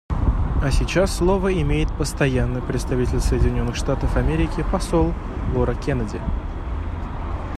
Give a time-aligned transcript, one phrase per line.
[0.63, 5.13] А сейчас слово имеет Постоянный представитель Соединенных Штатов Америки посол
[5.53, 6.19] Лора Кеннеди.